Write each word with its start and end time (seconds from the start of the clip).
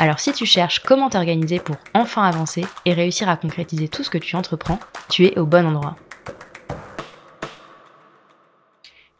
Alors 0.00 0.18
si 0.18 0.32
tu 0.32 0.46
cherches 0.46 0.78
comment 0.78 1.10
t'organiser 1.10 1.58
pour 1.58 1.76
enfin 1.92 2.22
avancer 2.22 2.64
et 2.86 2.94
réussir 2.94 3.28
à 3.28 3.36
concrétiser 3.36 3.86
tout 3.86 4.02
ce 4.02 4.08
que 4.08 4.16
tu 4.16 4.34
entreprends, 4.34 4.80
tu 5.10 5.26
es 5.26 5.38
au 5.38 5.44
bon 5.44 5.66
endroit. 5.66 5.94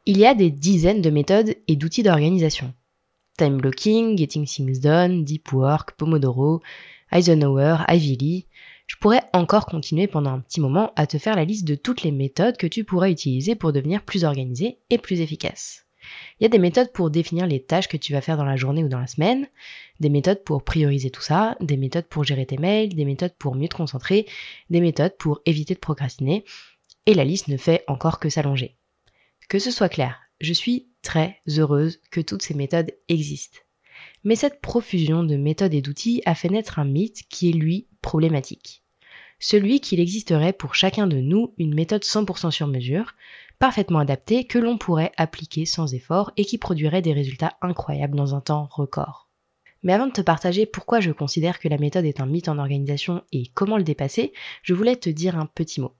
Il 0.06 0.16
y 0.16 0.24
a 0.24 0.34
des 0.34 0.50
dizaines 0.50 1.02
de 1.02 1.10
méthodes 1.10 1.54
et 1.68 1.76
d'outils 1.76 2.02
d'organisation. 2.02 2.72
Time 3.36 3.58
blocking, 3.58 4.16
Getting 4.16 4.46
Things 4.46 4.80
Done, 4.80 5.22
Deep 5.22 5.52
Work, 5.52 5.92
Pomodoro, 5.98 6.62
Eisenhower, 7.12 7.84
Ivy 7.88 8.16
Lee, 8.16 8.46
je 8.86 8.96
pourrais 8.96 9.24
encore 9.34 9.66
continuer 9.66 10.06
pendant 10.06 10.30
un 10.30 10.40
petit 10.40 10.62
moment 10.62 10.94
à 10.96 11.06
te 11.06 11.18
faire 11.18 11.36
la 11.36 11.44
liste 11.44 11.68
de 11.68 11.74
toutes 11.74 12.04
les 12.04 12.10
méthodes 12.10 12.56
que 12.56 12.66
tu 12.66 12.84
pourrais 12.84 13.12
utiliser 13.12 13.54
pour 13.54 13.74
devenir 13.74 14.02
plus 14.02 14.24
organisé 14.24 14.78
et 14.88 14.96
plus 14.96 15.20
efficace. 15.20 15.84
Il 16.38 16.44
y 16.44 16.46
a 16.46 16.48
des 16.48 16.58
méthodes 16.58 16.92
pour 16.92 17.10
définir 17.10 17.46
les 17.46 17.62
tâches 17.62 17.88
que 17.88 17.96
tu 17.96 18.12
vas 18.12 18.20
faire 18.20 18.36
dans 18.36 18.44
la 18.44 18.56
journée 18.56 18.84
ou 18.84 18.88
dans 18.88 19.00
la 19.00 19.06
semaine, 19.06 19.48
des 20.00 20.08
méthodes 20.08 20.42
pour 20.44 20.64
prioriser 20.64 21.10
tout 21.10 21.22
ça, 21.22 21.56
des 21.60 21.76
méthodes 21.76 22.06
pour 22.06 22.24
gérer 22.24 22.46
tes 22.46 22.58
mails, 22.58 22.94
des 22.94 23.04
méthodes 23.04 23.34
pour 23.38 23.54
mieux 23.54 23.68
te 23.68 23.76
concentrer, 23.76 24.26
des 24.70 24.80
méthodes 24.80 25.16
pour 25.18 25.40
éviter 25.46 25.74
de 25.74 25.80
procrastiner, 25.80 26.44
et 27.06 27.14
la 27.14 27.24
liste 27.24 27.48
ne 27.48 27.56
fait 27.56 27.84
encore 27.86 28.18
que 28.18 28.28
s'allonger. 28.28 28.76
Que 29.48 29.58
ce 29.58 29.70
soit 29.70 29.88
clair, 29.88 30.18
je 30.40 30.52
suis 30.52 30.88
très 31.02 31.40
heureuse 31.48 32.00
que 32.10 32.20
toutes 32.20 32.42
ces 32.42 32.54
méthodes 32.54 32.92
existent. 33.08 33.58
Mais 34.24 34.36
cette 34.36 34.60
profusion 34.60 35.22
de 35.22 35.36
méthodes 35.36 35.74
et 35.74 35.82
d'outils 35.82 36.22
a 36.26 36.34
fait 36.34 36.48
naître 36.48 36.78
un 36.78 36.84
mythe 36.84 37.22
qui 37.28 37.50
est 37.50 37.54
lui 37.54 37.86
problématique. 38.02 38.82
Celui 39.38 39.80
qu'il 39.80 40.00
existerait 40.00 40.52
pour 40.52 40.74
chacun 40.74 41.06
de 41.06 41.16
nous 41.16 41.54
une 41.56 41.74
méthode 41.74 42.02
100% 42.02 42.50
sur 42.50 42.66
mesure, 42.66 43.14
parfaitement 43.60 44.00
adaptée, 44.00 44.44
que 44.44 44.58
l'on 44.58 44.78
pourrait 44.78 45.12
appliquer 45.16 45.66
sans 45.66 45.94
effort 45.94 46.32
et 46.36 46.44
qui 46.44 46.58
produirait 46.58 47.02
des 47.02 47.12
résultats 47.12 47.56
incroyables 47.60 48.16
dans 48.16 48.34
un 48.34 48.40
temps 48.40 48.66
record. 48.72 49.28
Mais 49.82 49.92
avant 49.92 50.06
de 50.06 50.12
te 50.12 50.20
partager 50.20 50.66
pourquoi 50.66 51.00
je 51.00 51.12
considère 51.12 51.58
que 51.58 51.68
la 51.68 51.78
méthode 51.78 52.06
est 52.06 52.20
un 52.20 52.26
mythe 52.26 52.48
en 52.48 52.58
organisation 52.58 53.22
et 53.32 53.46
comment 53.54 53.76
le 53.76 53.84
dépasser, 53.84 54.32
je 54.62 54.74
voulais 54.74 54.96
te 54.96 55.08
dire 55.08 55.38
un 55.38 55.46
petit 55.46 55.80
mot. 55.80 55.94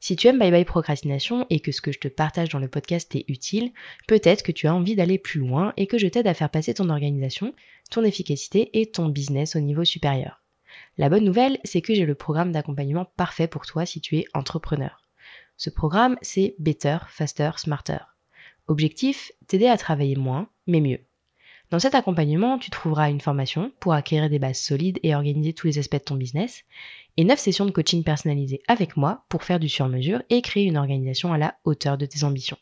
Si 0.00 0.16
tu 0.16 0.26
aimes 0.26 0.38
Bye 0.38 0.50
Bye 0.50 0.64
Procrastination 0.64 1.46
et 1.48 1.60
que 1.60 1.72
ce 1.72 1.80
que 1.80 1.92
je 1.92 1.98
te 1.98 2.08
partage 2.08 2.50
dans 2.50 2.58
le 2.58 2.68
podcast 2.68 3.14
est 3.14 3.24
utile, 3.28 3.72
peut-être 4.06 4.42
que 4.42 4.52
tu 4.52 4.66
as 4.66 4.74
envie 4.74 4.96
d'aller 4.96 5.18
plus 5.18 5.40
loin 5.40 5.72
et 5.76 5.86
que 5.86 5.98
je 5.98 6.08
t'aide 6.08 6.26
à 6.26 6.34
faire 6.34 6.50
passer 6.50 6.74
ton 6.74 6.90
organisation, 6.90 7.54
ton 7.90 8.04
efficacité 8.04 8.80
et 8.80 8.90
ton 8.90 9.08
business 9.08 9.56
au 9.56 9.60
niveau 9.60 9.84
supérieur. 9.84 10.42
La 10.98 11.08
bonne 11.08 11.24
nouvelle, 11.24 11.58
c'est 11.64 11.82
que 11.82 11.94
j'ai 11.94 12.06
le 12.06 12.14
programme 12.14 12.52
d'accompagnement 12.52 13.06
parfait 13.16 13.48
pour 13.48 13.66
toi 13.66 13.86
si 13.86 14.00
tu 14.00 14.16
es 14.16 14.24
entrepreneur. 14.34 15.01
Ce 15.56 15.70
programme, 15.70 16.16
c'est 16.22 16.54
Better, 16.58 16.98
Faster, 17.08 17.50
Smarter. 17.56 17.98
Objectif, 18.68 19.32
t'aider 19.46 19.66
à 19.66 19.76
travailler 19.76 20.16
moins, 20.16 20.48
mais 20.66 20.80
mieux. 20.80 21.00
Dans 21.70 21.78
cet 21.78 21.94
accompagnement, 21.94 22.58
tu 22.58 22.70
trouveras 22.70 23.10
une 23.10 23.20
formation 23.20 23.72
pour 23.80 23.94
acquérir 23.94 24.28
des 24.28 24.38
bases 24.38 24.60
solides 24.60 25.00
et 25.02 25.14
organiser 25.14 25.54
tous 25.54 25.66
les 25.66 25.78
aspects 25.78 25.94
de 25.94 26.00
ton 26.00 26.16
business, 26.16 26.64
et 27.16 27.24
9 27.24 27.38
sessions 27.38 27.64
de 27.64 27.70
coaching 27.70 28.04
personnalisées 28.04 28.60
avec 28.68 28.96
moi 28.96 29.24
pour 29.28 29.42
faire 29.42 29.58
du 29.58 29.68
sur-mesure 29.68 30.22
et 30.30 30.42
créer 30.42 30.64
une 30.64 30.76
organisation 30.76 31.32
à 31.32 31.38
la 31.38 31.54
hauteur 31.64 31.96
de 31.96 32.06
tes 32.06 32.24
ambitions. 32.24 32.58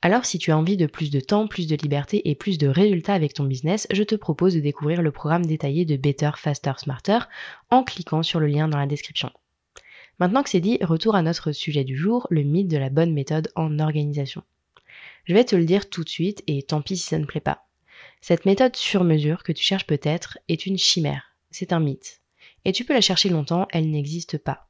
Alors 0.00 0.24
si 0.24 0.38
tu 0.38 0.52
as 0.52 0.58
envie 0.58 0.76
de 0.76 0.86
plus 0.86 1.10
de 1.10 1.18
temps, 1.18 1.48
plus 1.48 1.66
de 1.66 1.74
liberté 1.74 2.28
et 2.28 2.36
plus 2.36 2.58
de 2.58 2.68
résultats 2.68 3.14
avec 3.14 3.34
ton 3.34 3.44
business, 3.44 3.88
je 3.92 4.04
te 4.04 4.14
propose 4.14 4.54
de 4.54 4.60
découvrir 4.60 5.02
le 5.02 5.10
programme 5.10 5.44
détaillé 5.44 5.84
de 5.84 5.96
Better, 5.96 6.30
Faster, 6.36 6.72
Smarter 6.78 7.18
en 7.70 7.82
cliquant 7.82 8.22
sur 8.22 8.38
le 8.38 8.46
lien 8.46 8.68
dans 8.68 8.78
la 8.78 8.86
description. 8.86 9.32
Maintenant 10.18 10.42
que 10.42 10.50
c'est 10.50 10.60
dit, 10.60 10.78
retour 10.82 11.14
à 11.14 11.22
notre 11.22 11.52
sujet 11.52 11.84
du 11.84 11.96
jour, 11.96 12.26
le 12.30 12.42
mythe 12.42 12.68
de 12.68 12.76
la 12.76 12.90
bonne 12.90 13.12
méthode 13.12 13.50
en 13.54 13.78
organisation. 13.78 14.42
Je 15.24 15.34
vais 15.34 15.44
te 15.44 15.56
le 15.56 15.64
dire 15.64 15.88
tout 15.88 16.04
de 16.04 16.08
suite 16.08 16.42
et 16.46 16.62
tant 16.62 16.82
pis 16.82 16.96
si 16.96 17.06
ça 17.06 17.18
ne 17.18 17.26
plaît 17.26 17.40
pas. 17.40 17.66
Cette 18.20 18.46
méthode 18.46 18.76
sur 18.76 19.04
mesure 19.04 19.42
que 19.42 19.52
tu 19.52 19.64
cherches 19.64 19.86
peut-être 19.86 20.38
est 20.48 20.66
une 20.66 20.78
chimère, 20.78 21.36
c'est 21.50 21.72
un 21.72 21.80
mythe 21.80 22.20
et 22.64 22.72
tu 22.72 22.84
peux 22.84 22.92
la 22.92 23.00
chercher 23.00 23.28
longtemps, 23.28 23.66
elle 23.70 23.90
n'existe 23.90 24.38
pas. 24.38 24.68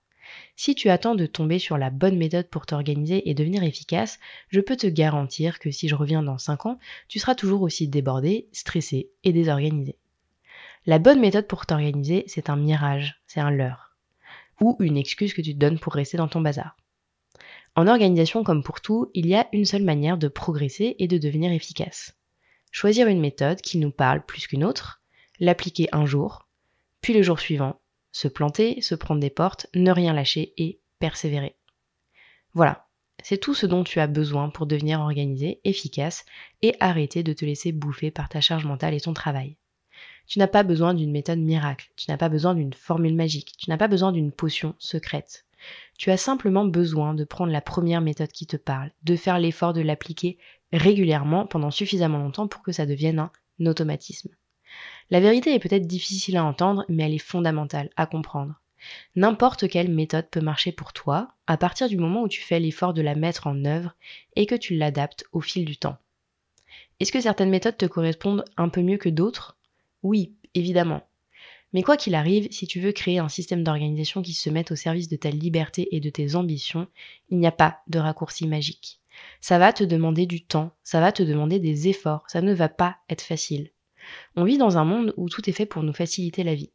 Si 0.56 0.75
tu 0.75 0.91
attends 0.91 1.14
de 1.14 1.26
tomber 1.26 1.59
sur 1.59 1.78
la 1.78 1.91
bonne 1.91 2.16
méthode 2.16 2.48
pour 2.48 2.66
t'organiser 2.66 3.28
et 3.28 3.34
devenir 3.34 3.62
efficace, 3.62 4.19
je 4.50 4.60
peux 4.60 4.76
te 4.76 4.86
garantir 4.86 5.59
que 5.59 5.70
si 5.70 5.88
je 5.88 5.94
reviens 5.94 6.22
dans 6.22 6.38
5 6.38 6.66
ans, 6.66 6.78
tu 7.09 7.19
seras 7.19 7.34
toujours 7.34 7.62
aussi 7.62 7.88
débordé, 7.88 8.48
stressé 8.53 9.10
et 9.25 9.32
désorganisé. 9.32 9.97
La 10.86 10.98
bonne 10.98 11.20
méthode 11.20 11.47
pour 11.47 11.66
t'organiser, 11.66 12.25
c'est 12.26 12.50
un 12.50 12.56
mirage, 12.56 13.20
c'est 13.26 13.41
un 13.41 13.50
leurre. 13.50 13.88
Ou 14.61 14.77
une 14.81 14.97
excuse 14.97 15.35
que 15.35 15.43
tu 15.43 15.55
te 15.55 15.59
donnes 15.59 15.79
pour 15.79 15.95
rester 15.95 16.17
dans 16.17 16.29
ton 16.29 16.41
bazar. 16.41 16.77
En 17.77 17.87
organisation 17.87 18.43
comme 18.43 18.63
pour 18.63 18.81
tout, 18.81 19.11
il 19.15 19.27
y 19.27 19.35
a 19.35 19.47
une 19.53 19.65
seule 19.65 19.85
manière 19.85 20.19
de 20.19 20.29
progresser 20.29 20.97
et 20.99 21.07
de 21.07 21.19
devenir 21.19 21.53
efficace. 21.53 22.17
Choisir 22.73 23.07
une 23.07 23.21
méthode 23.21 23.61
qui 23.61 23.79
nous 23.79 23.93
parle 23.93 24.25
plus 24.25 24.47
qu'une 24.47 24.65
autre, 24.65 25.01
l'appliquer 25.39 25.89
un 25.93 26.05
jour, 26.05 26.49
puis 27.01 27.15
le 27.15 27.23
jour 27.23 27.39
suivant, 27.39 27.81
se 28.13 28.29
planter, 28.29 28.81
se 28.81 28.95
prendre 28.95 29.21
des 29.21 29.31
portes, 29.31 29.69
ne 29.75 29.93
rien 29.93 30.13
lâcher 30.13 30.55
et 30.57 30.81
persévérer. 30.99 31.57
Voilà, 32.53 32.89
c'est 33.23 33.39
tout 33.39 33.55
ce 33.55 33.67
dont 33.67 33.85
tu 33.85 34.01
as 34.01 34.07
besoin 34.07 34.49
pour 34.49 34.67
devenir 34.67 35.01
organisé, 35.01 35.61
efficace 35.65 36.25
et 36.63 36.75
arrêter 36.81 37.23
de 37.23 37.33
te 37.33 37.45
laisser 37.45 37.73
bouffer 37.73 38.11
par 38.11 38.29
ta 38.29 38.41
charge 38.41 38.65
mentale 38.65 38.95
et 38.95 39.01
ton 39.01 39.15
travail. 39.15 39.57
Tu 40.28 40.39
n'as 40.39 40.47
pas 40.47 40.62
besoin 40.62 40.93
d'une 40.93 41.11
méthode 41.11 41.39
miracle, 41.39 41.91
tu 41.97 42.11
n'as 42.11 42.19
pas 42.19 42.28
besoin 42.28 42.55
d'une 42.55 42.75
formule 42.75 43.15
magique, 43.15 43.55
tu 43.56 43.71
n'as 43.71 43.78
pas 43.78 43.89
besoin 43.89 44.12
d'une 44.12 44.31
potion 44.31 44.75
secrète. 44.78 45.47
Tu 45.97 46.11
as 46.11 46.19
simplement 46.19 46.66
besoin 46.66 47.15
de 47.15 47.25
prendre 47.25 47.50
la 47.50 47.62
première 47.62 48.03
méthode 48.03 48.31
qui 48.31 48.47
te 48.47 48.59
parle, 48.59 48.93
de 49.03 49.16
faire 49.16 49.39
l'effort 49.39 49.72
de 49.72 49.81
l'appliquer 49.81 50.39
régulièrement 50.72 51.47
pendant 51.47 51.71
suffisamment 51.71 52.19
longtemps 52.19 52.47
pour 52.47 52.62
que 52.62 52.72
ça 52.72 52.87
devienne 52.87 53.19
un 53.19 53.66
automatisme. 53.66 54.31
La 55.11 55.21
vérité 55.21 55.55
est 55.55 55.59
peut-être 55.59 55.87
difficile 55.87 56.37
à 56.37 56.45
entendre, 56.45 56.84
mais 56.89 57.05
elle 57.05 57.15
est 57.15 57.19
fondamentale 57.19 57.89
à 57.97 58.06
comprendre. 58.06 58.60
N'importe 59.16 59.69
quelle 59.69 59.91
méthode 59.91 60.28
peut 60.31 60.41
marcher 60.41 60.72
pour 60.72 60.93
toi 60.93 61.33
à 61.47 61.56
partir 61.56 61.89
du 61.89 61.97
moment 61.97 62.22
où 62.22 62.28
tu 62.28 62.43
fais 62.43 62.60
l'effort 62.60 62.93
de 62.93 63.03
la 63.03 63.15
mettre 63.15 63.47
en 63.47 63.65
œuvre 63.65 63.97
et 64.37 64.47
que 64.47 64.55
tu 64.55 64.77
l'adaptes 64.77 65.25
au 65.33 65.41
fil 65.41 65.65
du 65.65 65.78
temps. 65.78 65.97
Est-ce 67.00 67.12
que 67.12 67.21
certaines 67.21 67.50
méthodes 67.50 67.78
te 67.78 67.87
correspondent 67.87 68.45
un 68.56 68.69
peu 68.69 68.83
mieux 68.83 68.99
que 68.99 69.09
d'autres? 69.09 69.58
Oui, 70.03 70.36
évidemment. 70.54 71.03
Mais 71.72 71.82
quoi 71.82 71.97
qu'il 71.97 72.14
arrive, 72.14 72.48
si 72.50 72.66
tu 72.66 72.81
veux 72.81 72.92
créer 72.92 73.19
un 73.19 73.28
système 73.28 73.62
d'organisation 73.62 74.22
qui 74.22 74.32
se 74.32 74.48
mette 74.48 74.70
au 74.70 74.76
service 74.76 75.09
de 75.09 75.16
ta 75.16 75.31
liberté 75.31 75.94
et 75.94 76.00
de 76.00 76.09
tes 76.09 76.34
ambitions, 76.34 76.88
il 77.28 77.38
n'y 77.38 77.47
a 77.47 77.53
pas 77.53 77.81
de 77.88 77.98
raccourci 77.98 78.47
magique. 78.47 79.00
Ça 79.41 79.59
va 79.59 79.72
te 79.72 79.84
demander 79.84 80.26
du 80.26 80.44
temps, 80.44 80.72
ça 80.82 81.00
va 81.00 81.12
te 81.12 81.22
demander 81.22 81.59
des 81.59 81.88
efforts, 81.88 82.25
ça 82.28 82.41
ne 82.41 82.54
va 82.54 82.69
pas 82.69 82.97
être 83.10 83.22
facile. 83.22 83.70
On 84.36 84.44
vit 84.44 84.56
dans 84.56 84.78
un 84.78 84.84
monde 84.84 85.12
où 85.16 85.28
tout 85.28 85.48
est 85.50 85.53
fait 85.53 85.66
pour 85.66 85.82
nous 85.82 85.92
faciliter 85.92 86.42
la 86.42 86.54
vie. 86.54 86.72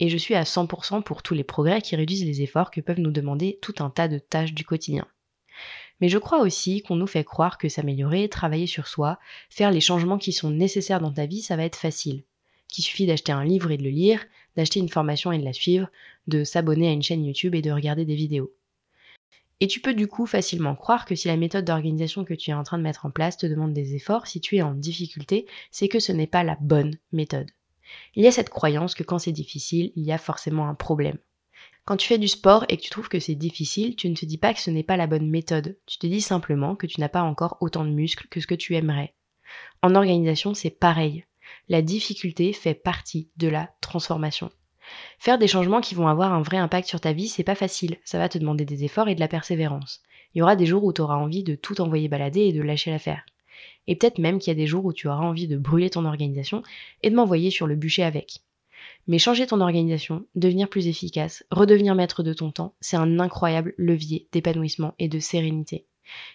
Et 0.00 0.08
je 0.08 0.16
suis 0.18 0.34
à 0.34 0.42
100% 0.42 1.02
pour 1.02 1.22
tous 1.22 1.34
les 1.34 1.44
progrès 1.44 1.80
qui 1.80 1.96
réduisent 1.96 2.24
les 2.24 2.42
efforts 2.42 2.70
que 2.70 2.80
peuvent 2.80 3.00
nous 3.00 3.12
demander 3.12 3.58
tout 3.62 3.76
un 3.78 3.90
tas 3.90 4.08
de 4.08 4.18
tâches 4.18 4.52
du 4.52 4.64
quotidien. 4.64 5.06
Mais 6.00 6.08
je 6.08 6.18
crois 6.18 6.40
aussi 6.40 6.82
qu'on 6.82 6.96
nous 6.96 7.06
fait 7.06 7.24
croire 7.24 7.56
que 7.56 7.68
s'améliorer, 7.68 8.28
travailler 8.28 8.66
sur 8.66 8.88
soi, 8.88 9.18
faire 9.48 9.70
les 9.70 9.80
changements 9.80 10.18
qui 10.18 10.32
sont 10.32 10.50
nécessaires 10.50 11.00
dans 11.00 11.12
ta 11.12 11.26
vie, 11.26 11.42
ça 11.42 11.56
va 11.56 11.64
être 11.64 11.76
facile. 11.76 12.24
Qu'il 12.74 12.82
suffit 12.82 13.06
d'acheter 13.06 13.30
un 13.30 13.44
livre 13.44 13.70
et 13.70 13.76
de 13.76 13.84
le 13.84 13.90
lire, 13.90 14.26
d'acheter 14.56 14.80
une 14.80 14.88
formation 14.88 15.30
et 15.30 15.38
de 15.38 15.44
la 15.44 15.52
suivre, 15.52 15.86
de 16.26 16.42
s'abonner 16.42 16.88
à 16.88 16.90
une 16.90 17.04
chaîne 17.04 17.24
YouTube 17.24 17.54
et 17.54 17.62
de 17.62 17.70
regarder 17.70 18.04
des 18.04 18.16
vidéos. 18.16 18.52
Et 19.60 19.68
tu 19.68 19.78
peux 19.78 19.94
du 19.94 20.08
coup 20.08 20.26
facilement 20.26 20.74
croire 20.74 21.04
que 21.04 21.14
si 21.14 21.28
la 21.28 21.36
méthode 21.36 21.66
d'organisation 21.66 22.24
que 22.24 22.34
tu 22.34 22.50
es 22.50 22.52
en 22.52 22.64
train 22.64 22.78
de 22.78 22.82
mettre 22.82 23.06
en 23.06 23.12
place 23.12 23.36
te 23.36 23.46
demande 23.46 23.74
des 23.74 23.94
efforts, 23.94 24.26
si 24.26 24.40
tu 24.40 24.56
es 24.56 24.62
en 24.62 24.74
difficulté, 24.74 25.46
c'est 25.70 25.86
que 25.86 26.00
ce 26.00 26.10
n'est 26.10 26.26
pas 26.26 26.42
la 26.42 26.56
bonne 26.60 26.98
méthode. 27.12 27.48
Il 28.16 28.24
y 28.24 28.26
a 28.26 28.32
cette 28.32 28.50
croyance 28.50 28.96
que 28.96 29.04
quand 29.04 29.20
c'est 29.20 29.30
difficile, 29.30 29.92
il 29.94 30.02
y 30.02 30.10
a 30.10 30.18
forcément 30.18 30.66
un 30.68 30.74
problème. 30.74 31.18
Quand 31.84 31.96
tu 31.96 32.08
fais 32.08 32.18
du 32.18 32.26
sport 32.26 32.64
et 32.68 32.76
que 32.76 32.82
tu 32.82 32.90
trouves 32.90 33.08
que 33.08 33.20
c'est 33.20 33.36
difficile, 33.36 33.94
tu 33.94 34.10
ne 34.10 34.16
te 34.16 34.26
dis 34.26 34.38
pas 34.38 34.52
que 34.52 34.60
ce 34.60 34.72
n'est 34.72 34.82
pas 34.82 34.96
la 34.96 35.06
bonne 35.06 35.30
méthode. 35.30 35.78
Tu 35.86 35.98
te 35.98 36.08
dis 36.08 36.22
simplement 36.22 36.74
que 36.74 36.88
tu 36.88 36.98
n'as 36.98 37.08
pas 37.08 37.22
encore 37.22 37.56
autant 37.60 37.84
de 37.84 37.90
muscles 37.90 38.26
que 38.26 38.40
ce 38.40 38.48
que 38.48 38.56
tu 38.56 38.74
aimerais. 38.74 39.14
En 39.80 39.94
organisation, 39.94 40.54
c'est 40.54 40.70
pareil. 40.70 41.24
La 41.68 41.82
difficulté 41.82 42.52
fait 42.52 42.74
partie 42.74 43.28
de 43.36 43.48
la 43.48 43.70
transformation. 43.80 44.50
Faire 45.18 45.38
des 45.38 45.48
changements 45.48 45.80
qui 45.80 45.94
vont 45.94 46.08
avoir 46.08 46.32
un 46.32 46.42
vrai 46.42 46.58
impact 46.58 46.88
sur 46.88 47.00
ta 47.00 47.12
vie, 47.12 47.28
c'est 47.28 47.44
pas 47.44 47.54
facile. 47.54 47.96
Ça 48.04 48.18
va 48.18 48.28
te 48.28 48.38
demander 48.38 48.64
des 48.64 48.84
efforts 48.84 49.08
et 49.08 49.14
de 49.14 49.20
la 49.20 49.28
persévérance. 49.28 50.02
Il 50.34 50.38
y 50.38 50.42
aura 50.42 50.56
des 50.56 50.66
jours 50.66 50.84
où 50.84 50.92
tu 50.92 51.00
auras 51.00 51.16
envie 51.16 51.44
de 51.44 51.54
tout 51.54 51.80
envoyer 51.80 52.08
balader 52.08 52.40
et 52.40 52.52
de 52.52 52.62
lâcher 52.62 52.90
l'affaire. 52.90 53.24
Et 53.86 53.96
peut-être 53.96 54.18
même 54.18 54.38
qu'il 54.38 54.50
y 54.50 54.56
a 54.56 54.58
des 54.58 54.66
jours 54.66 54.84
où 54.84 54.92
tu 54.92 55.08
auras 55.08 55.24
envie 55.24 55.46
de 55.46 55.56
brûler 55.56 55.90
ton 55.90 56.04
organisation 56.04 56.62
et 57.02 57.10
de 57.10 57.14
m'envoyer 57.14 57.50
sur 57.50 57.66
le 57.66 57.76
bûcher 57.76 58.02
avec. 58.02 58.40
Mais 59.06 59.18
changer 59.18 59.46
ton 59.46 59.60
organisation, 59.60 60.26
devenir 60.34 60.68
plus 60.68 60.86
efficace, 60.86 61.44
redevenir 61.50 61.94
maître 61.94 62.22
de 62.22 62.32
ton 62.32 62.50
temps, 62.50 62.74
c'est 62.80 62.96
un 62.96 63.20
incroyable 63.20 63.74
levier 63.76 64.28
d'épanouissement 64.32 64.94
et 64.98 65.08
de 65.08 65.18
sérénité. 65.20 65.86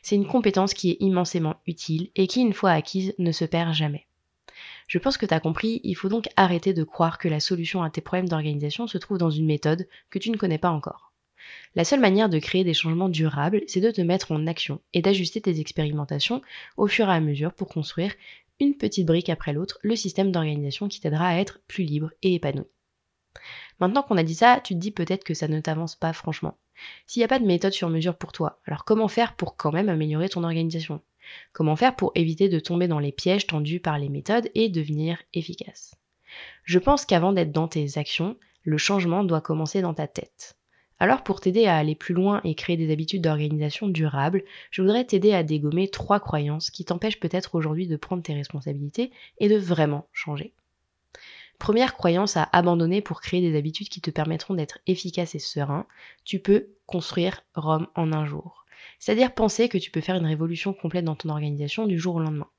C'est 0.01 0.15
une 0.15 0.27
compétence 0.27 0.73
qui 0.73 0.91
est 0.91 0.97
immensément 0.99 1.55
utile 1.67 2.09
et 2.15 2.27
qui, 2.27 2.41
une 2.41 2.53
fois 2.53 2.71
acquise, 2.71 3.13
ne 3.19 3.31
se 3.31 3.45
perd 3.45 3.73
jamais. 3.73 4.07
Je 4.89 4.97
pense 4.97 5.17
que 5.17 5.27
tu 5.27 5.33
as 5.35 5.39
compris, 5.39 5.81
il 5.83 5.93
faut 5.93 6.09
donc 6.09 6.29
arrêter 6.35 6.73
de 6.73 6.83
croire 6.83 7.19
que 7.19 7.27
la 7.27 7.39
solution 7.39 7.83
à 7.83 7.91
tes 7.91 8.01
problèmes 8.01 8.27
d'organisation 8.27 8.87
se 8.87 8.97
trouve 8.97 9.19
dans 9.19 9.29
une 9.29 9.45
méthode 9.45 9.87
que 10.09 10.17
tu 10.17 10.31
ne 10.31 10.35
connais 10.35 10.57
pas 10.57 10.71
encore. 10.71 11.13
La 11.75 11.85
seule 11.85 11.99
manière 11.99 12.27
de 12.27 12.39
créer 12.39 12.63
des 12.63 12.73
changements 12.73 13.07
durables, 13.07 13.61
c'est 13.67 13.81
de 13.81 13.91
te 13.91 14.01
mettre 14.01 14.31
en 14.31 14.47
action 14.47 14.81
et 14.93 15.03
d'ajuster 15.03 15.41
tes 15.41 15.59
expérimentations 15.59 16.41
au 16.75 16.87
fur 16.87 17.07
et 17.07 17.13
à 17.13 17.19
mesure 17.19 17.53
pour 17.53 17.67
construire 17.67 18.15
une 18.59 18.73
petite 18.73 19.05
brique 19.05 19.29
après 19.29 19.53
l'autre 19.53 19.77
le 19.83 19.95
système 19.95 20.31
d'organisation 20.31 20.87
qui 20.87 20.99
t'aidera 20.99 21.27
à 21.27 21.37
être 21.37 21.59
plus 21.67 21.83
libre 21.83 22.09
et 22.23 22.33
épanoui. 22.33 22.65
Maintenant 23.79 24.01
qu'on 24.01 24.17
a 24.17 24.23
dit 24.23 24.33
ça, 24.33 24.59
tu 24.63 24.73
te 24.73 24.79
dis 24.79 24.91
peut-être 24.91 25.23
que 25.23 25.35
ça 25.35 25.47
ne 25.47 25.59
t'avance 25.59 25.95
pas 25.95 26.13
franchement. 26.13 26.57
S'il 27.05 27.19
n'y 27.19 27.25
a 27.25 27.29
pas 27.29 27.37
de 27.37 27.45
méthode 27.45 27.73
sur 27.73 27.89
mesure 27.89 28.17
pour 28.17 28.31
toi, 28.31 28.59
alors 28.65 28.85
comment 28.85 29.07
faire 29.07 29.35
pour 29.35 29.55
quand 29.55 29.71
même 29.71 29.89
améliorer 29.89 30.29
ton 30.29 30.43
organisation? 30.43 30.99
Comment 31.51 31.75
faire 31.75 31.95
pour 31.95 32.11
éviter 32.15 32.49
de 32.49 32.59
tomber 32.59 32.87
dans 32.87 32.99
les 32.99 33.11
pièges 33.11 33.47
tendus 33.47 33.79
par 33.79 33.99
les 33.99 34.09
méthodes 34.09 34.49
et 34.55 34.69
devenir 34.69 35.21
efficace? 35.33 35.95
Je 36.63 36.79
pense 36.79 37.05
qu'avant 37.05 37.33
d'être 37.33 37.51
dans 37.51 37.67
tes 37.67 37.97
actions, 37.97 38.37
le 38.63 38.77
changement 38.77 39.23
doit 39.23 39.41
commencer 39.41 39.81
dans 39.81 39.93
ta 39.93 40.07
tête. 40.07 40.55
Alors 40.99 41.23
pour 41.23 41.39
t'aider 41.39 41.65
à 41.65 41.77
aller 41.77 41.95
plus 41.95 42.13
loin 42.13 42.41
et 42.43 42.55
créer 42.55 42.75
des 42.75 42.91
habitudes 42.91 43.21
d'organisation 43.21 43.87
durables, 43.87 44.43
je 44.69 44.81
voudrais 44.81 45.05
t'aider 45.05 45.33
à 45.33 45.43
dégommer 45.43 45.87
trois 45.87 46.19
croyances 46.19 46.69
qui 46.69 46.83
t'empêchent 46.83 47.21
peut-être 47.21 47.55
aujourd'hui 47.55 47.87
de 47.87 47.95
prendre 47.95 48.21
tes 48.21 48.33
responsabilités 48.33 49.11
et 49.37 49.47
de 49.47 49.57
vraiment 49.57 50.07
changer. 50.11 50.53
Première 51.57 51.95
croyance 51.95 52.37
à 52.37 52.43
abandonner 52.51 53.01
pour 53.01 53.21
créer 53.21 53.41
des 53.41 53.57
habitudes 53.57 53.89
qui 53.89 54.01
te 54.01 54.11
permettront 54.11 54.53
d'être 54.53 54.79
efficace 54.87 55.35
et 55.35 55.39
serein, 55.39 55.87
tu 56.25 56.39
peux 56.39 56.67
construire 56.85 57.41
Rome 57.55 57.87
en 57.95 58.11
un 58.11 58.25
jour. 58.25 58.58
C'est-à-dire 58.99 59.33
penser 59.33 59.69
que 59.69 59.77
tu 59.77 59.91
peux 59.91 60.01
faire 60.01 60.15
une 60.15 60.25
révolution 60.25 60.73
complète 60.73 61.05
dans 61.05 61.15
ton 61.15 61.29
organisation 61.29 61.87
du 61.87 61.97
jour 61.97 62.15
au 62.15 62.19
lendemain. 62.19 62.49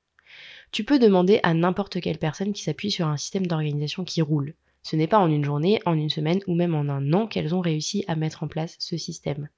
Tu 0.73 0.85
peux 0.85 0.99
demander 0.99 1.41
à 1.43 1.55
n'importe 1.55 2.01
quelle 2.01 2.19
personne 2.19 2.53
qui 2.53 2.63
s'appuie 2.63 2.91
sur 2.91 3.07
un 3.07 3.17
système 3.17 3.47
d'organisation 3.47 4.05
qui 4.05 4.23
roule. 4.23 4.55
Ce 4.83 4.97
n'est 4.97 5.07
pas 5.07 5.19
en 5.19 5.31
une 5.31 5.45
journée, 5.45 5.81
en 5.85 5.95
une 5.95 6.11
semaine 6.11 6.41
ou 6.47 6.55
même 6.55 6.75
en 6.75 6.89
un 6.89 7.13
an 7.13 7.27
qu'elles 7.27 7.55
ont 7.55 7.61
réussi 7.61 8.05
à 8.09 8.17
mettre 8.17 8.43
en 8.43 8.49
place 8.49 8.77
ce 8.79 8.97
système. 8.97 9.49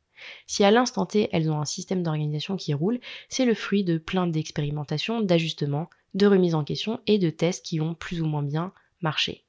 Si 0.47 0.65
à 0.65 0.71
l'instant 0.71 1.07
T, 1.07 1.29
elles 1.33 1.51
ont 1.51 1.61
un 1.61 1.65
système 1.65 2.03
d'organisation 2.03 2.57
qui 2.57 2.75
roule, 2.75 3.01
c'est 3.29 3.45
le 3.45 3.55
fruit 3.55 3.85
de 3.85 3.99
plein 3.99 4.27
d'expérimentations, 4.27 5.21
d'ajustements, 5.21 5.91
de 6.15 6.27
remises 6.27 6.55
en 6.55 6.65
question 6.65 7.01
et 7.07 7.19
de 7.19 7.31
tests 7.31 7.65
qui 7.65 7.81
ont 7.81 7.95
plus 7.95 8.23
ou 8.23 8.27
moins 8.27 8.43
bien 8.43 8.73
marché. 9.01 9.45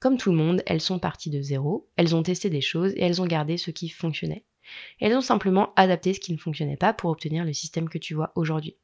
Comme 0.00 0.18
tout 0.18 0.30
le 0.30 0.36
monde, 0.36 0.62
elles 0.66 0.80
sont 0.80 0.98
parties 0.98 1.30
de 1.30 1.40
zéro, 1.40 1.88
elles 1.96 2.14
ont 2.14 2.22
testé 2.22 2.50
des 2.50 2.60
choses 2.60 2.92
et 2.92 3.02
elles 3.02 3.22
ont 3.22 3.26
gardé 3.26 3.56
ce 3.56 3.70
qui 3.70 3.88
fonctionnait. 3.88 4.44
Elles 5.00 5.16
ont 5.16 5.20
simplement 5.20 5.72
adapté 5.76 6.14
ce 6.14 6.20
qui 6.20 6.32
ne 6.32 6.38
fonctionnait 6.38 6.76
pas 6.76 6.92
pour 6.92 7.10
obtenir 7.10 7.44
le 7.44 7.52
système 7.52 7.88
que 7.88 7.98
tu 7.98 8.14
vois 8.14 8.32
aujourd'hui. 8.34 8.76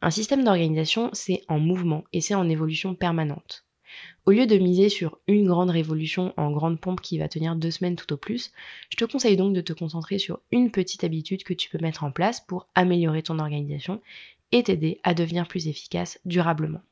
Un 0.00 0.10
système 0.10 0.44
d'organisation, 0.44 1.10
c'est 1.12 1.42
en 1.48 1.58
mouvement 1.58 2.04
et 2.12 2.20
c'est 2.20 2.34
en 2.34 2.48
évolution 2.48 2.94
permanente. 2.94 3.64
Au 4.26 4.32
lieu 4.32 4.46
de 4.46 4.58
miser 4.58 4.90
sur 4.90 5.18
une 5.26 5.46
grande 5.46 5.70
révolution 5.70 6.34
en 6.36 6.50
grande 6.50 6.80
pompe 6.80 7.00
qui 7.00 7.18
va 7.18 7.28
tenir 7.28 7.56
deux 7.56 7.70
semaines 7.70 7.96
tout 7.96 8.12
au 8.12 8.16
plus, 8.16 8.52
je 8.90 8.96
te 8.96 9.04
conseille 9.04 9.36
donc 9.36 9.54
de 9.54 9.60
te 9.60 9.72
concentrer 9.72 10.18
sur 10.18 10.40
une 10.52 10.70
petite 10.70 11.04
habitude 11.04 11.42
que 11.42 11.54
tu 11.54 11.70
peux 11.70 11.78
mettre 11.78 12.04
en 12.04 12.12
place 12.12 12.40
pour 12.40 12.68
améliorer 12.74 13.22
ton 13.22 13.38
organisation 13.38 14.00
et 14.52 14.62
t'aider 14.62 15.00
à 15.02 15.14
devenir 15.14 15.48
plus 15.48 15.68
efficace 15.68 16.20
durablement. 16.24 16.82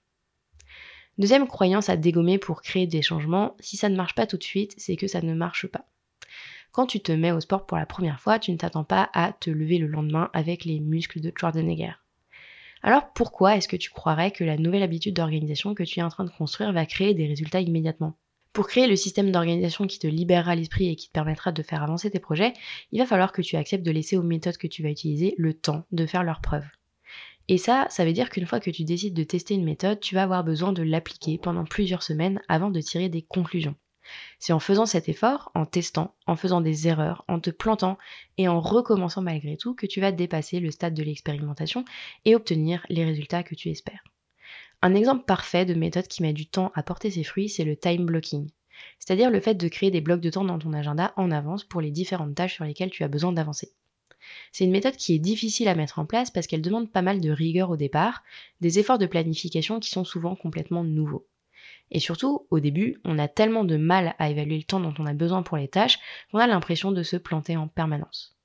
Deuxième 1.19 1.47
croyance 1.47 1.89
à 1.89 1.97
dégommer 1.97 2.39
pour 2.39 2.61
créer 2.61 2.87
des 2.87 3.03
changements, 3.03 3.57
si 3.61 3.77
ça 3.77 3.89
ne 3.89 3.97
marche 3.97 4.15
pas 4.15 4.27
tout 4.27 4.37
de 4.37 4.43
suite, 4.43 4.75
c'est 4.77 4.97
que 4.97 5.07
ça 5.07 5.23
ne 5.23 5.35
marche 5.35 5.67
pas. 5.67 5.87
Quand 6.77 6.85
tu 6.85 7.01
te 7.01 7.11
mets 7.11 7.33
au 7.33 7.41
sport 7.41 7.65
pour 7.65 7.79
la 7.79 7.87
première 7.87 8.21
fois, 8.21 8.39
tu 8.39 8.53
ne 8.53 8.59
t'attends 8.59 8.85
pas 8.85 9.09
à 9.15 9.33
te 9.33 9.49
lever 9.49 9.79
le 9.79 9.87
lendemain 9.87 10.29
avec 10.35 10.67
les 10.67 10.79
muscles 10.79 11.23
de 11.23 11.33
Schwarzenegger. 11.35 11.95
Alors 12.83 13.15
pourquoi 13.15 13.57
est-ce 13.57 13.67
que 13.67 13.79
tu 13.79 13.89
croirais 13.89 14.31
que 14.31 14.45
la 14.45 14.59
nouvelle 14.59 14.83
habitude 14.83 15.17
d'organisation 15.17 15.75
que 15.75 15.85
tu 15.85 16.01
es 16.01 16.03
en 16.03 16.11
train 16.11 16.25
de 16.25 16.31
construire 16.31 16.75
va 16.75 16.85
créer 16.85 17.15
des 17.15 17.27
résultats 17.27 17.63
immédiatement? 17.63 18.19
Pour 18.53 18.67
créer 18.67 18.87
le 18.89 18.95
système 18.95 19.33
d'organisation 19.33 19.87
qui 19.87 19.99
te 19.99 20.07
libérera 20.07 20.55
l'esprit 20.55 20.91
et 20.91 20.97
qui 20.97 21.07
te 21.09 21.13
permettra 21.13 21.51
de 21.51 21.63
faire 21.63 21.83
avancer 21.83 22.11
tes 22.11 22.21
projets, 22.21 22.53
il 22.93 22.99
va 22.99 23.07
falloir 23.07 23.33
que 23.33 23.41
tu 23.41 23.57
acceptes 23.57 23.87
de 23.87 23.91
laisser 23.91 24.19
aux 24.19 24.23
méthodes 24.23 24.59
que 24.59 24.67
tu 24.67 24.83
vas 24.83 24.91
utiliser 24.91 25.35
le 25.39 25.55
temps 25.55 25.87
de 25.93 26.05
faire 26.05 26.25
leurs 26.25 26.43
preuves. 26.43 26.69
Et 27.49 27.57
ça, 27.57 27.87
ça 27.89 28.05
veut 28.05 28.13
dire 28.13 28.29
qu'une 28.29 28.45
fois 28.45 28.61
que 28.61 28.71
tu 28.71 28.85
décides 28.85 29.15
de 29.15 29.25
tester 29.25 29.55
une 29.55 29.65
méthode, 29.65 30.01
tu 30.01 30.15
vas 30.15 30.25
avoir 30.25 30.45
besoin 30.45 30.75
de 30.75 30.83
l'appliquer 30.83 31.39
pendant 31.39 31.65
plusieurs 31.65 32.03
semaines 32.03 32.43
avant 32.49 32.69
de 32.69 32.83
tirer 32.83 33.09
des 33.09 33.23
conclusions. 33.23 33.77
C'est 34.39 34.53
en 34.53 34.61
faisant 34.61 34.87
cet 34.87 35.09
effort, 35.09 35.51
en 35.55 35.67
testant, 35.67 36.15
en 36.27 36.37
faisant 36.37 36.61
des 36.61 36.89
erreurs, 36.89 37.25
en 37.29 37.41
te 37.41 37.51
plantant 37.51 37.99
et 38.39 38.49
en 38.49 38.61
recommençant 38.61 39.23
malgré 39.23 39.57
tout 39.57 39.75
que 39.75 39.87
tu 39.87 40.01
vas 40.01 40.13
dépasser 40.13 40.61
le 40.61 40.71
stade 40.71 40.95
de 40.95 41.03
l'expérimentation 41.03 41.85
et 42.25 42.35
obtenir 42.35 42.85
les 42.89 43.05
résultats 43.05 43.43
que 43.43 43.55
tu 43.55 43.71
espères. 43.71 44.05
Un 44.83 44.95
exemple 44.95 45.25
parfait 45.25 45.65
de 45.65 45.75
méthode 45.75 46.07
qui 46.07 46.23
met 46.23 46.33
du 46.33 46.47
temps 46.47 46.71
à 46.75 46.83
porter 46.83 47.11
ses 47.11 47.25
fruits, 47.25 47.49
c'est 47.49 47.65
le 47.65 47.77
time 47.77 48.05
blocking. 48.05 48.51
C'est-à-dire 48.99 49.31
le 49.31 49.41
fait 49.41 49.55
de 49.55 49.69
créer 49.69 49.91
des 49.91 50.01
blocs 50.01 50.21
de 50.21 50.31
temps 50.31 50.45
dans 50.45 50.59
ton 50.59 50.73
agenda 50.73 51.13
en 51.17 51.31
avance 51.31 51.65
pour 51.65 51.81
les 51.81 51.91
différentes 51.91 52.35
tâches 52.35 52.55
sur 52.55 52.65
lesquelles 52.65 52.91
tu 52.91 53.05
as 53.05 53.09
besoin 53.09 53.33
d'avancer. 53.33 53.73
C'est 54.53 54.65
une 54.65 54.71
méthode 54.71 54.97
qui 54.97 55.15
est 55.15 55.19
difficile 55.19 55.69
à 55.69 55.75
mettre 55.75 55.99
en 55.99 56.07
place 56.07 56.31
parce 56.31 56.47
qu'elle 56.47 56.63
demande 56.63 56.91
pas 56.91 57.03
mal 57.03 57.21
de 57.21 57.31
rigueur 57.31 57.71
au 57.71 57.77
départ, 57.77 58.23
des 58.61 58.79
efforts 58.79 58.99
de 58.99 59.07
planification 59.07 59.81
qui 59.81 59.91
sont 59.91 60.05
souvent 60.05 60.35
complètement 60.35 60.85
nouveaux. 60.85 61.27
Et 61.91 62.01
surtout, 62.01 62.47
au 62.51 62.61
début, 62.61 63.01
on 63.05 63.19
a 63.19 63.29
tellement 63.29 63.65
de 63.65 63.77
mal 63.77 64.15
à 64.19 64.31
évaluer 64.31 64.59
le 64.59 64.65
temps 64.65 64.81
dont 64.81 64.95
on 64.99 65.07
a 65.07 65.15
besoin 65.15 65.43
pour 65.43 65.57
les 65.57 65.69
tâches 65.69 65.99
qu'on 66.31 66.39
a 66.39 66.47
l'impression 66.47 66.93
de 66.93 67.03
se 67.03 67.17
planter 67.17 67.57
en 67.57 67.69
permanence. 67.69 68.37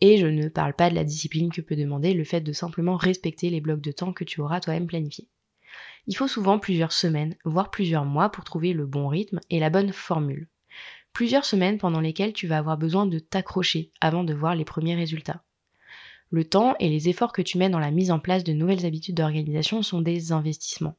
Et 0.00 0.16
je 0.16 0.26
ne 0.26 0.48
parle 0.48 0.74
pas 0.74 0.88
de 0.88 0.94
la 0.94 1.04
discipline 1.04 1.52
que 1.52 1.60
peut 1.60 1.76
demander 1.76 2.14
le 2.14 2.24
fait 2.24 2.40
de 2.40 2.52
simplement 2.52 2.96
respecter 2.96 3.50
les 3.50 3.60
blocs 3.60 3.82
de 3.82 3.92
temps 3.92 4.12
que 4.12 4.24
tu 4.24 4.40
auras 4.40 4.60
toi-même 4.60 4.86
planifiés. 4.86 5.28
Il 6.06 6.16
faut 6.16 6.28
souvent 6.28 6.58
plusieurs 6.58 6.92
semaines, 6.92 7.36
voire 7.44 7.70
plusieurs 7.70 8.04
mois 8.04 8.30
pour 8.30 8.44
trouver 8.44 8.72
le 8.72 8.86
bon 8.86 9.08
rythme 9.08 9.40
et 9.50 9.60
la 9.60 9.70
bonne 9.70 9.92
formule. 9.92 10.48
Plusieurs 11.12 11.44
semaines 11.44 11.78
pendant 11.78 12.00
lesquelles 12.00 12.32
tu 12.32 12.46
vas 12.46 12.58
avoir 12.58 12.78
besoin 12.78 13.04
de 13.04 13.18
t'accrocher 13.18 13.90
avant 14.00 14.24
de 14.24 14.32
voir 14.32 14.54
les 14.54 14.64
premiers 14.64 14.94
résultats. 14.94 15.42
Le 16.30 16.44
temps 16.44 16.76
et 16.78 16.88
les 16.88 17.08
efforts 17.08 17.32
que 17.32 17.42
tu 17.42 17.58
mets 17.58 17.68
dans 17.68 17.80
la 17.80 17.90
mise 17.90 18.12
en 18.12 18.20
place 18.20 18.44
de 18.44 18.52
nouvelles 18.52 18.86
habitudes 18.86 19.16
d'organisation 19.16 19.82
sont 19.82 20.00
des 20.00 20.32
investissements. 20.32 20.96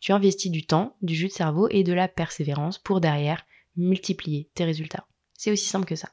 Tu 0.00 0.12
investis 0.12 0.50
du 0.50 0.66
temps, 0.66 0.96
du 1.02 1.14
jus 1.14 1.28
de 1.28 1.32
cerveau 1.32 1.68
et 1.70 1.84
de 1.84 1.92
la 1.92 2.08
persévérance 2.08 2.78
pour 2.78 3.00
derrière 3.00 3.44
multiplier 3.76 4.48
tes 4.54 4.64
résultats. 4.64 5.06
C'est 5.34 5.50
aussi 5.50 5.66
simple 5.66 5.86
que 5.86 5.96
ça. 5.96 6.10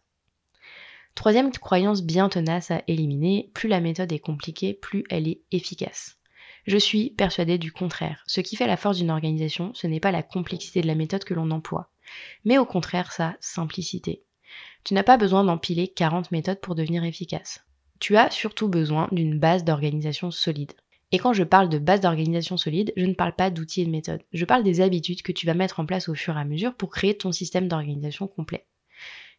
Troisième 1.16 1.52
croyance 1.52 2.02
bien 2.02 2.28
tenace 2.28 2.72
à 2.72 2.82
éliminer, 2.88 3.52
plus 3.54 3.70
la 3.70 3.80
méthode 3.80 4.12
est 4.12 4.20
compliquée, 4.20 4.74
plus 4.74 5.04
elle 5.10 5.28
est 5.28 5.42
efficace. 5.52 6.18
Je 6.66 6.78
suis 6.78 7.12
persuadée 7.12 7.58
du 7.58 7.72
contraire. 7.72 8.24
Ce 8.26 8.42
qui 8.42 8.56
fait 8.56 8.68
la 8.68 8.78
force 8.78 8.98
d'une 8.98 9.12
organisation, 9.12 9.74
ce 9.74 9.86
n'est 9.86 10.00
pas 10.00 10.12
la 10.12 10.24
complexité 10.24 10.82
de 10.82 10.88
la 10.88 10.96
méthode 10.96 11.24
que 11.24 11.34
l'on 11.34 11.52
emploie, 11.52 11.90
mais 12.46 12.58
au 12.58 12.66
contraire 12.66 13.12
sa 13.12 13.36
simplicité. 13.42 14.24
Tu 14.84 14.94
n'as 14.94 15.04
pas 15.04 15.18
besoin 15.18 15.44
d'empiler 15.44 15.88
40 15.88 16.32
méthodes 16.32 16.62
pour 16.62 16.76
devenir 16.76 17.04
efficace. 17.04 17.64
Tu 18.00 18.18
as 18.18 18.32
surtout 18.32 18.68
besoin 18.68 19.08
d'une 19.12 19.40
base 19.40 19.64
d'organisation 19.64 20.32
solide. 20.32 20.74
Et 21.14 21.20
quand 21.20 21.32
je 21.32 21.44
parle 21.44 21.70
de 21.70 21.78
base 21.78 22.02
d'organisation 22.02 22.58
solide, 22.58 22.92
je 22.98 23.06
ne 23.06 23.14
parle 23.14 23.36
pas 23.36 23.52
d'outils 23.52 23.82
et 23.82 23.86
de 23.86 23.92
méthodes. 23.92 24.24
Je 24.34 24.46
parle 24.46 24.64
des 24.64 24.82
habitudes 24.82 25.22
que 25.22 25.32
tu 25.32 25.46
vas 25.46 25.54
mettre 25.54 25.80
en 25.80 25.86
place 25.86 26.10
au 26.10 26.16
fur 26.16 26.36
et 26.36 26.40
à 26.40 26.44
mesure 26.44 26.74
pour 26.74 26.90
créer 26.90 27.16
ton 27.16 27.32
système 27.32 27.68
d'organisation 27.68 28.26
complet. 28.26 28.66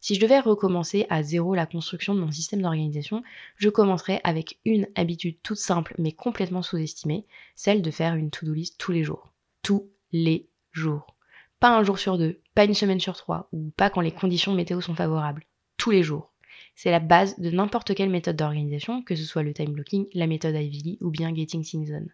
Si 0.00 0.14
je 0.14 0.20
devais 0.20 0.38
recommencer 0.38 1.04
à 1.10 1.24
zéro 1.24 1.52
la 1.52 1.66
construction 1.66 2.14
de 2.14 2.20
mon 2.20 2.30
système 2.30 2.62
d'organisation, 2.62 3.24
je 3.56 3.70
commencerais 3.70 4.20
avec 4.22 4.60
une 4.64 4.86
habitude 4.94 5.42
toute 5.42 5.56
simple 5.56 5.94
mais 5.98 6.12
complètement 6.12 6.62
sous-estimée, 6.62 7.26
celle 7.56 7.82
de 7.82 7.90
faire 7.90 8.14
une 8.14 8.30
to-do 8.30 8.52
list 8.52 8.78
tous 8.78 8.92
les 8.92 9.02
jours. 9.02 9.32
Tous 9.62 9.90
les 10.12 10.48
jours. 10.70 11.16
Pas 11.58 11.76
un 11.76 11.82
jour 11.82 11.98
sur 11.98 12.18
deux, 12.18 12.40
pas 12.54 12.66
une 12.66 12.74
semaine 12.74 13.00
sur 13.00 13.16
trois, 13.16 13.48
ou 13.52 13.72
pas 13.76 13.90
quand 13.90 14.00
les 14.00 14.12
conditions 14.12 14.54
météo 14.54 14.80
sont 14.80 14.94
favorables. 14.94 15.44
Tous 15.76 15.90
les 15.90 16.04
jours. 16.04 16.33
C'est 16.74 16.90
la 16.90 17.00
base 17.00 17.38
de 17.38 17.50
n'importe 17.50 17.94
quelle 17.94 18.10
méthode 18.10 18.36
d'organisation, 18.36 19.02
que 19.02 19.14
ce 19.14 19.24
soit 19.24 19.42
le 19.42 19.54
time 19.54 19.72
blocking, 19.72 20.06
la 20.12 20.26
méthode 20.26 20.56
Ivy 20.56 20.98
ou 21.00 21.10
bien 21.10 21.34
Getting 21.34 21.62
Things 21.62 21.90
Done. 21.90 22.12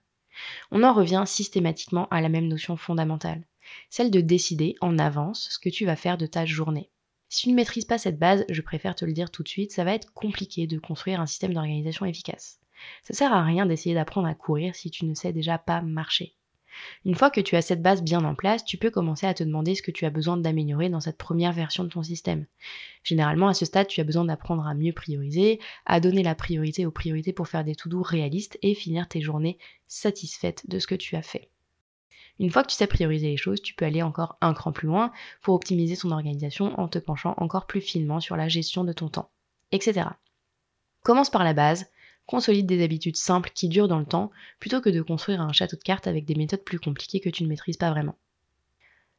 On 0.70 0.82
en 0.82 0.92
revient 0.92 1.24
systématiquement 1.26 2.08
à 2.08 2.20
la 2.20 2.28
même 2.28 2.48
notion 2.48 2.76
fondamentale, 2.76 3.44
celle 3.88 4.10
de 4.10 4.20
décider 4.20 4.76
en 4.80 4.98
avance 4.98 5.48
ce 5.50 5.58
que 5.58 5.70
tu 5.70 5.86
vas 5.86 5.96
faire 5.96 6.18
de 6.18 6.26
ta 6.26 6.46
journée. 6.46 6.90
Si 7.28 7.42
tu 7.42 7.50
ne 7.50 7.54
maîtrises 7.54 7.84
pas 7.84 7.98
cette 7.98 8.18
base, 8.18 8.44
je 8.48 8.60
préfère 8.60 8.94
te 8.94 9.04
le 9.04 9.12
dire 9.12 9.30
tout 9.30 9.42
de 9.42 9.48
suite, 9.48 9.72
ça 9.72 9.84
va 9.84 9.94
être 9.94 10.12
compliqué 10.12 10.66
de 10.66 10.78
construire 10.78 11.20
un 11.20 11.26
système 11.26 11.54
d'organisation 11.54 12.04
efficace. 12.06 12.58
Ça 13.02 13.14
sert 13.14 13.32
à 13.32 13.44
rien 13.44 13.66
d'essayer 13.66 13.94
d'apprendre 13.94 14.26
à 14.26 14.34
courir 14.34 14.74
si 14.74 14.90
tu 14.90 15.04
ne 15.04 15.14
sais 15.14 15.32
déjà 15.32 15.58
pas 15.58 15.80
marcher. 15.80 16.34
Une 17.04 17.14
fois 17.14 17.30
que 17.30 17.40
tu 17.40 17.56
as 17.56 17.62
cette 17.62 17.82
base 17.82 18.02
bien 18.02 18.24
en 18.24 18.34
place, 18.34 18.64
tu 18.64 18.76
peux 18.76 18.90
commencer 18.90 19.26
à 19.26 19.34
te 19.34 19.44
demander 19.44 19.74
ce 19.74 19.82
que 19.82 19.90
tu 19.90 20.04
as 20.04 20.10
besoin 20.10 20.36
d'améliorer 20.36 20.88
dans 20.88 21.00
cette 21.00 21.18
première 21.18 21.52
version 21.52 21.84
de 21.84 21.88
ton 21.88 22.02
système. 22.02 22.46
Généralement, 23.04 23.48
à 23.48 23.54
ce 23.54 23.64
stade, 23.64 23.88
tu 23.88 24.00
as 24.00 24.04
besoin 24.04 24.24
d'apprendre 24.24 24.66
à 24.66 24.74
mieux 24.74 24.92
prioriser, 24.92 25.60
à 25.86 26.00
donner 26.00 26.22
la 26.22 26.34
priorité 26.34 26.86
aux 26.86 26.90
priorités 26.90 27.32
pour 27.32 27.48
faire 27.48 27.64
des 27.64 27.74
to-do 27.74 28.02
réalistes 28.02 28.58
et 28.62 28.74
finir 28.74 29.08
tes 29.08 29.20
journées 29.20 29.58
satisfaites 29.88 30.68
de 30.68 30.78
ce 30.78 30.86
que 30.86 30.94
tu 30.94 31.16
as 31.16 31.22
fait. 31.22 31.50
Une 32.38 32.50
fois 32.50 32.62
que 32.62 32.70
tu 32.70 32.76
sais 32.76 32.86
prioriser 32.86 33.28
les 33.28 33.36
choses, 33.36 33.60
tu 33.60 33.74
peux 33.74 33.84
aller 33.84 34.02
encore 34.02 34.38
un 34.40 34.54
cran 34.54 34.72
plus 34.72 34.86
loin 34.86 35.12
pour 35.42 35.54
optimiser 35.54 35.96
ton 35.96 36.10
organisation 36.10 36.78
en 36.80 36.88
te 36.88 36.98
penchant 36.98 37.34
encore 37.36 37.66
plus 37.66 37.82
finement 37.82 38.18
sur 38.18 38.34
la 38.34 38.48
gestion 38.48 38.82
de 38.82 38.94
ton 38.94 39.08
temps, 39.08 39.30
etc. 39.72 40.08
Commence 41.02 41.28
par 41.28 41.44
la 41.44 41.52
base, 41.52 41.90
consolide 42.30 42.66
des 42.66 42.84
habitudes 42.84 43.16
simples 43.16 43.50
qui 43.52 43.68
durent 43.68 43.88
dans 43.88 43.98
le 43.98 44.06
temps, 44.06 44.30
plutôt 44.60 44.80
que 44.80 44.88
de 44.88 45.02
construire 45.02 45.40
un 45.40 45.52
château 45.52 45.76
de 45.76 45.82
cartes 45.82 46.06
avec 46.06 46.24
des 46.26 46.36
méthodes 46.36 46.62
plus 46.62 46.78
compliquées 46.78 47.18
que 47.18 47.28
tu 47.28 47.42
ne 47.42 47.48
maîtrises 47.48 47.76
pas 47.76 47.90
vraiment. 47.90 48.14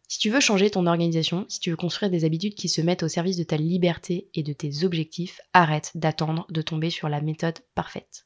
Si 0.08 0.18
tu 0.18 0.30
veux 0.30 0.40
changer 0.40 0.70
ton 0.70 0.88
organisation, 0.88 1.46
si 1.50 1.60
tu 1.60 1.72
veux 1.72 1.76
construire 1.76 2.10
des 2.10 2.24
habitudes 2.24 2.56
qui 2.56 2.70
se 2.70 2.80
mettent 2.80 3.04
au 3.04 3.10
service 3.10 3.36
de 3.36 3.44
ta 3.44 3.58
liberté 3.58 4.30
et 4.34 4.44
de 4.44 4.54
tes 4.54 4.86
objectifs, 4.86 5.42
arrête 5.52 5.92
d'attendre 5.94 6.46
de 6.50 6.62
tomber 6.62 6.90
sur 6.90 7.10
la 7.10 7.20
méthode 7.20 7.60
parfaite. 7.76 8.26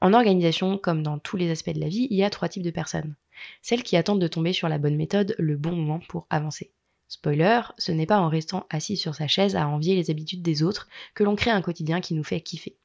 En 0.00 0.14
organisation, 0.14 0.78
comme 0.78 1.02
dans 1.02 1.18
tous 1.18 1.36
les 1.36 1.50
aspects 1.50 1.74
de 1.74 1.80
la 1.80 1.88
vie, 1.88 2.06
il 2.10 2.16
y 2.16 2.22
a 2.22 2.30
trois 2.30 2.48
types 2.48 2.62
de 2.62 2.70
personnes. 2.70 3.16
Celles 3.62 3.82
qui 3.82 3.96
attendent 3.96 4.20
de 4.20 4.28
tomber 4.28 4.52
sur 4.52 4.68
la 4.68 4.78
bonne 4.78 4.96
méthode 4.96 5.34
le 5.38 5.56
bon 5.56 5.72
moment 5.72 6.00
pour 6.08 6.28
avancer. 6.30 6.70
Spoiler, 7.08 7.62
ce 7.78 7.90
n'est 7.90 8.06
pas 8.06 8.20
en 8.20 8.28
restant 8.28 8.64
assis 8.70 8.96
sur 8.96 9.16
sa 9.16 9.26
chaise 9.26 9.56
à 9.56 9.66
envier 9.66 9.96
les 9.96 10.08
habitudes 10.08 10.42
des 10.42 10.62
autres 10.62 10.86
que 11.16 11.24
l'on 11.24 11.34
crée 11.34 11.50
un 11.50 11.62
quotidien 11.62 12.00
qui 12.00 12.14
nous 12.14 12.22
fait 12.22 12.40
kiffer. 12.40 12.76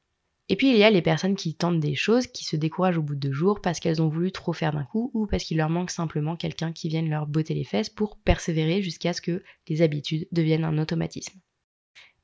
Et 0.48 0.56
puis 0.56 0.70
il 0.70 0.76
y 0.76 0.84
a 0.84 0.90
les 0.90 1.02
personnes 1.02 1.34
qui 1.34 1.54
tentent 1.54 1.80
des 1.80 1.96
choses, 1.96 2.28
qui 2.28 2.44
se 2.44 2.54
découragent 2.54 2.98
au 2.98 3.02
bout 3.02 3.16
de 3.16 3.28
deux 3.28 3.32
jours 3.32 3.60
parce 3.60 3.80
qu'elles 3.80 4.00
ont 4.00 4.08
voulu 4.08 4.30
trop 4.30 4.52
faire 4.52 4.72
d'un 4.72 4.84
coup 4.84 5.10
ou 5.12 5.26
parce 5.26 5.42
qu'il 5.42 5.56
leur 5.56 5.70
manque 5.70 5.90
simplement 5.90 6.36
quelqu'un 6.36 6.72
qui 6.72 6.88
vienne 6.88 7.10
leur 7.10 7.26
botter 7.26 7.54
les 7.54 7.64
fesses 7.64 7.90
pour 7.90 8.16
persévérer 8.16 8.80
jusqu'à 8.80 9.12
ce 9.12 9.20
que 9.20 9.42
les 9.68 9.82
habitudes 9.82 10.28
deviennent 10.30 10.64
un 10.64 10.78
automatisme. 10.78 11.40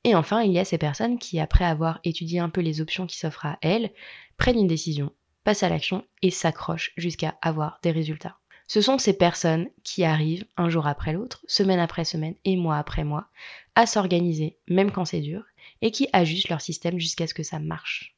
Et 0.05 0.15
enfin, 0.15 0.41
il 0.41 0.51
y 0.51 0.59
a 0.59 0.65
ces 0.65 0.77
personnes 0.77 1.17
qui, 1.17 1.39
après 1.39 1.65
avoir 1.65 1.99
étudié 2.03 2.39
un 2.39 2.49
peu 2.49 2.61
les 2.61 2.81
options 2.81 3.07
qui 3.07 3.17
s'offrent 3.17 3.45
à 3.45 3.57
elles, 3.61 3.91
prennent 4.37 4.59
une 4.59 4.67
décision, 4.67 5.13
passent 5.43 5.63
à 5.63 5.69
l'action 5.69 6.05
et 6.21 6.29
s'accrochent 6.29 6.91
jusqu'à 6.97 7.37
avoir 7.41 7.79
des 7.83 7.91
résultats. 7.91 8.37
Ce 8.67 8.81
sont 8.81 8.97
ces 8.97 9.17
personnes 9.17 9.69
qui 9.83 10.03
arrivent 10.03 10.45
un 10.57 10.69
jour 10.69 10.87
après 10.87 11.13
l'autre, 11.13 11.43
semaine 11.47 11.79
après 11.79 12.05
semaine 12.05 12.35
et 12.45 12.55
mois 12.55 12.77
après 12.77 13.03
mois, 13.03 13.27
à 13.75 13.85
s'organiser, 13.85 14.57
même 14.67 14.91
quand 14.91 15.05
c'est 15.05 15.19
dur, 15.21 15.43
et 15.81 15.91
qui 15.91 16.07
ajustent 16.13 16.49
leur 16.49 16.61
système 16.61 16.99
jusqu'à 16.99 17.27
ce 17.27 17.33
que 17.33 17.43
ça 17.43 17.59
marche. 17.59 18.12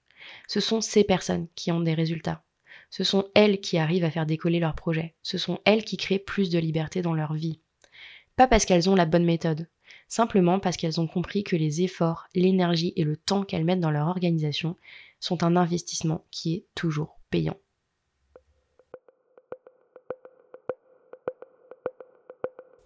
Ce 0.48 0.60
sont 0.60 0.82
ces 0.82 1.04
personnes 1.04 1.48
qui 1.56 1.72
ont 1.72 1.82
des 1.82 1.94
résultats. 1.94 2.44
Ce 2.90 3.04
sont 3.04 3.26
elles 3.34 3.60
qui 3.60 3.78
arrivent 3.78 4.04
à 4.04 4.12
faire 4.12 4.26
décoller 4.26 4.60
leur 4.60 4.76
projet. 4.76 5.16
Ce 5.22 5.38
sont 5.38 5.60
elles 5.66 5.84
qui 5.84 5.98
créent 5.98 6.20
plus 6.20 6.50
de 6.50 6.60
liberté 6.60 7.02
dans 7.02 7.14
leur 7.14 7.34
vie. 7.34 7.60
Pas 8.36 8.48
parce 8.48 8.66
qu'elles 8.66 8.90
ont 8.90 8.96
la 8.96 9.06
bonne 9.06 9.26
méthode, 9.26 9.68
simplement 10.08 10.60
parce 10.60 10.78
qu'elles 10.78 11.00
ont 11.00 11.08
compris 11.08 11.44
que 11.44 11.56
les 11.56 11.82
efforts, 11.82 12.28
l'énergie 12.36 12.94
et 12.96 13.04
le 13.04 13.18
temps 13.18 13.44
qu'elles 13.44 13.66
mettent 13.66 13.80
dans 13.80 13.92
leur 13.92 14.08
organisation 14.08 14.76
sont 15.20 15.44
un 15.44 15.56
investissement 15.56 16.26
qui 16.32 16.56
est 16.56 16.66
toujours 16.76 17.20
payant. 17.30 17.58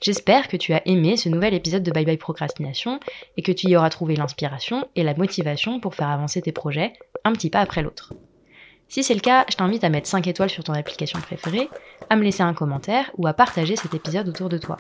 J'espère 0.02 0.48
que 0.48 0.56
tu 0.56 0.72
as 0.72 0.88
aimé 0.88 1.18
ce 1.18 1.28
nouvel 1.28 1.54
épisode 1.54 1.84
de 1.84 1.92
Bye 1.92 2.06
Bye 2.06 2.18
Procrastination 2.18 3.02
et 3.36 3.42
que 3.42 3.52
tu 3.52 3.68
y 3.68 3.76
auras 3.76 3.90
trouvé 3.90 4.16
l'inspiration 4.16 4.88
et 4.96 5.04
la 5.04 5.14
motivation 5.14 5.82
pour 5.82 5.94
faire 5.94 6.08
avancer 6.08 6.42
tes 6.42 6.54
projets 6.54 6.94
petit 7.34 7.50
pas 7.50 7.62
après 7.62 7.82
l'autre. 7.82 8.14
Si 8.88 9.04
c'est 9.04 9.14
le 9.14 9.20
cas, 9.20 9.46
je 9.50 9.56
t'invite 9.56 9.84
à 9.84 9.90
mettre 9.90 10.08
5 10.08 10.26
étoiles 10.28 10.50
sur 10.50 10.64
ton 10.64 10.74
application 10.74 11.20
préférée, 11.20 11.70
à 12.10 12.16
me 12.16 12.24
laisser 12.24 12.42
un 12.42 12.56
commentaire 12.56 13.12
ou 13.18 13.28
à 13.28 13.34
partager 13.34 13.76
cet 13.76 13.94
épisode 13.94 14.28
autour 14.28 14.50
de 14.50 14.58
toi. 14.58 14.78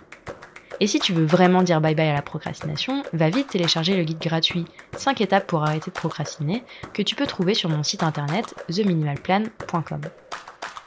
Et 0.80 0.88
si 0.88 1.00
tu 1.00 1.14
veux 1.14 1.26
vraiment 1.26 1.62
dire 1.62 1.82
bye 1.82 1.94
bye 1.94 2.08
à 2.08 2.14
la 2.14 2.22
procrastination, 2.22 3.04
va 3.14 3.30
vite 3.30 3.50
télécharger 3.50 3.98
le 3.98 4.04
guide 4.04 4.20
gratuit 4.20 4.66
5 4.98 5.22
étapes 5.22 5.46
pour 5.46 5.64
arrêter 5.64 5.92
de 5.92 5.96
procrastiner 5.96 6.64
que 6.94 7.02
tu 7.02 7.16
peux 7.16 7.28
trouver 7.28 7.54
sur 7.54 7.70
mon 7.70 7.84
site 7.84 8.02
internet 8.02 8.56
theminimalplan.com. 8.68 10.02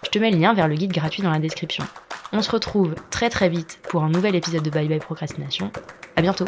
Je 0.04 0.10
te 0.10 0.18
mets 0.18 0.30
le 0.30 0.38
lien 0.38 0.54
vers 0.54 0.68
le 0.68 0.74
guide 0.74 0.92
gratuit 0.92 1.22
dans 1.22 1.30
la 1.30 1.38
description. 1.38 1.84
On 2.32 2.42
se 2.42 2.50
retrouve 2.50 2.94
très 3.10 3.28
très 3.28 3.48
vite 3.48 3.78
pour 3.88 4.02
un 4.02 4.08
nouvel 4.08 4.34
épisode 4.34 4.62
de 4.62 4.70
Bye 4.70 4.88
Bye 4.88 4.98
Procrastination. 4.98 5.70
À 6.16 6.22
bientôt 6.22 6.46